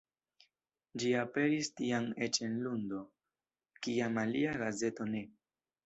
[1.03, 3.05] Ĝi aperis tiam eĉ en lundo,
[3.85, 5.27] kiam alia gazeto ne.